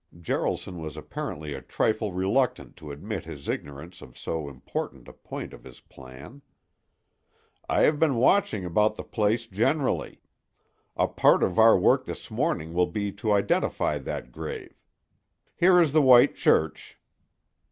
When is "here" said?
15.55-15.79